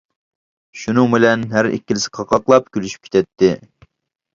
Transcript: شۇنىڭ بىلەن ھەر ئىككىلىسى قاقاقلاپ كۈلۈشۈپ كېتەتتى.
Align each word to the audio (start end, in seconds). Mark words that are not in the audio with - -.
شۇنىڭ 0.83 1.11
بىلەن 1.17 1.45
ھەر 1.53 1.71
ئىككىلىسى 1.75 2.13
قاقاقلاپ 2.19 2.77
كۈلۈشۈپ 2.77 3.09
كېتەتتى. 3.09 3.57